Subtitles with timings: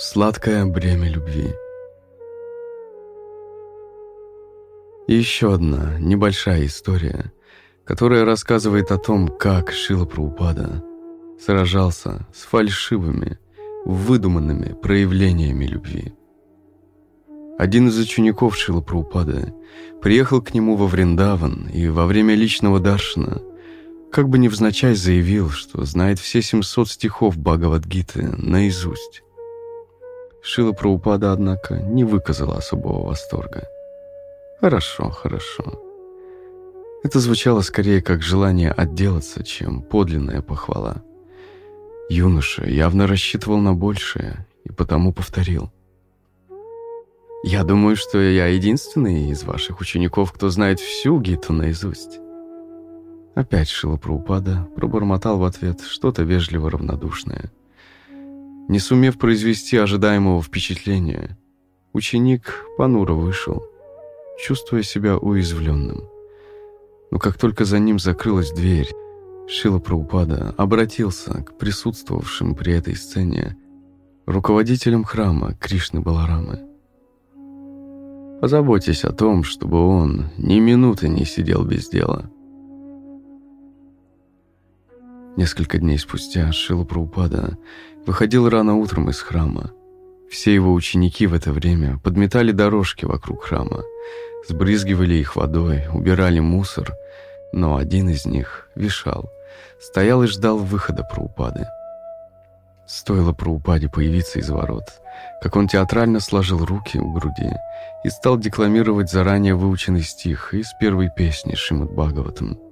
[0.00, 1.52] Сладкое бремя любви.
[5.08, 7.32] И еще одна небольшая история,
[7.84, 10.84] которая рассказывает о том, как Шила Праупада
[11.44, 13.40] сражался с фальшивыми,
[13.86, 16.14] выдуманными проявлениями любви.
[17.58, 19.52] Один из учеников Шила Праупада
[20.00, 23.42] приехал к нему во Вриндаван и во время личного даршина
[24.12, 29.24] как бы невзначай заявил, что знает все 700 стихов Бхагавадгиты наизусть.
[30.42, 33.68] Шила Праупада, однако, не выказала особого восторга.
[34.60, 35.82] «Хорошо, хорошо».
[37.02, 41.02] Это звучало скорее как желание отделаться, чем подлинная похвала.
[42.08, 45.70] Юноша явно рассчитывал на большее и потому повторил.
[47.44, 52.18] «Я думаю, что я единственный из ваших учеников, кто знает всю Гиту наизусть».
[53.34, 57.52] Опять Шила Праупада пробормотал в ответ что-то вежливо равнодушное–
[58.68, 61.36] не сумев произвести ожидаемого впечатления,
[61.92, 63.64] ученик понуро вышел,
[64.38, 66.04] чувствуя себя уязвленным.
[67.10, 68.88] Но как только за ним закрылась дверь,
[69.48, 73.56] Шила Праупада обратился к присутствовавшим при этой сцене
[74.26, 76.60] руководителям храма Кришны Баларамы.
[78.42, 82.30] Позаботьтесь о том, чтобы он ни минуты не сидел без дела.
[85.38, 87.56] Несколько дней спустя Шила Праупада
[88.04, 89.70] выходил рано утром из храма.
[90.28, 93.84] Все его ученики в это время подметали дорожки вокруг храма,
[94.48, 96.92] сбрызгивали их водой, убирали мусор,
[97.52, 99.30] но один из них, Вишал,
[99.80, 101.68] стоял и ждал выхода Праупады.
[102.84, 104.86] Стоило Праупаде появиться из ворот,
[105.40, 107.52] как он театрально сложил руки у груди
[108.02, 112.58] и стал декламировать заранее выученный стих из первой песни Шримад Бхагаватам–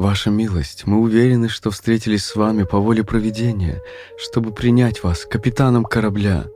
[0.00, 3.82] Ваша милость, мы уверены, что встретились с вами по воле провидения,
[4.16, 6.46] чтобы принять вас капитаном корабля.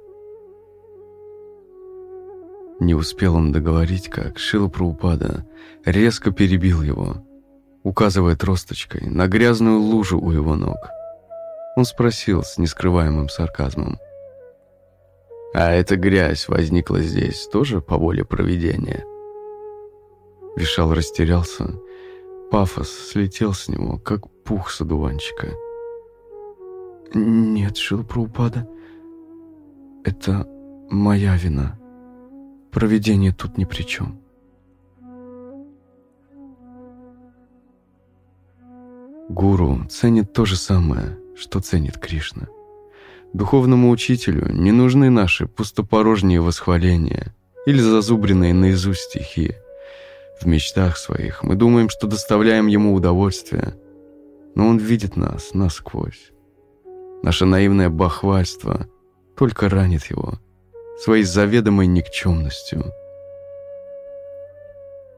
[2.80, 5.44] Не успел он договорить, как Шила Праупада
[5.84, 7.16] резко перебил его,
[7.82, 10.78] указывая тросточкой на грязную лужу у его ног.
[11.76, 13.98] Он спросил с нескрываемым сарказмом.
[15.52, 19.04] «А эта грязь возникла здесь тоже по воле провидения?»
[20.56, 21.74] Вишал растерялся
[22.54, 25.48] Пафос слетел с него, как пух с одуванчика.
[27.12, 28.68] «Нет, Шилпраупада,
[30.04, 30.46] это
[30.88, 31.76] моя вина.
[32.70, 34.20] Проведение тут ни при чем».
[39.28, 42.46] Гуру ценит то же самое, что ценит Кришна.
[43.32, 47.34] Духовному учителю не нужны наши пустопорожние восхваления
[47.66, 49.56] или зазубренные наизусть стихи.
[50.40, 53.74] В мечтах своих мы думаем, что доставляем ему удовольствие,
[54.54, 56.32] но он видит нас насквозь.
[57.22, 58.86] Наше наивное бахвальство
[59.36, 60.38] только ранит его
[61.00, 62.92] своей заведомой никчемностью.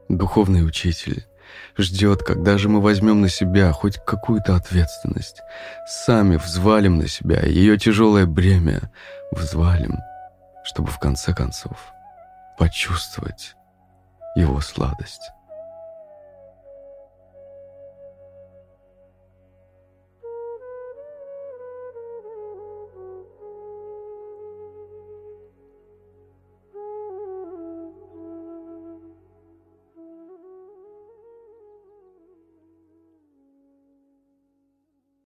[0.07, 1.25] Духовный учитель
[1.77, 5.41] ждет, когда же мы возьмем на себя хоть какую-то ответственность,
[5.85, 8.91] сами взвалим на себя ее тяжелое бремя,
[9.31, 9.97] взвалим,
[10.63, 11.77] чтобы в конце концов
[12.57, 13.56] почувствовать
[14.37, 15.31] его сладость.